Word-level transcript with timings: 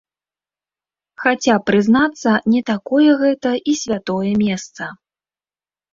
Хаця, 1.23 1.55
прызнацца, 1.67 2.31
не 2.55 2.61
такое 2.71 3.11
гэта 3.23 3.51
і 3.73 3.79
святое 3.85 4.31
месца. 4.45 4.83